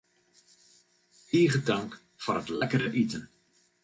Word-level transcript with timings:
Tige 1.27 1.59
tank 1.67 1.91
foar 2.21 2.39
it 2.41 2.49
lekkere 2.59 2.89
iten. 3.03 3.23